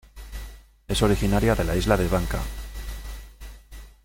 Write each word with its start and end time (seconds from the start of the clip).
Es 0.87 1.03
originaria 1.03 1.53
de 1.53 1.63
la 1.63 1.75
isla 1.75 1.95
de 1.95 2.07
Bangka. 2.07 2.41